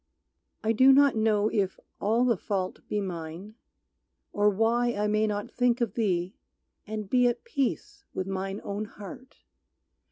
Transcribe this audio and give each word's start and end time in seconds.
I 0.63 0.71
do 0.71 0.91
not 0.91 1.15
know 1.15 1.49
if 1.51 1.79
all 1.99 2.25
the 2.25 2.35
fault 2.35 2.79
be 2.89 2.99
mine, 2.99 3.53
Or 4.33 4.49
why 4.49 4.93
I 4.95 5.05
may 5.05 5.27
not 5.27 5.51
think 5.51 5.79
of 5.79 5.93
thee 5.93 6.33
and 6.87 7.07
be 7.07 7.27
At 7.27 7.43
peace 7.43 8.03
with 8.11 8.25
mine 8.25 8.61
own 8.63 8.85
heart. 8.85 9.43